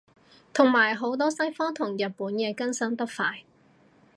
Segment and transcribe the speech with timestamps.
[0.51, 3.43] 同埋好多西方同日本嘢更新得快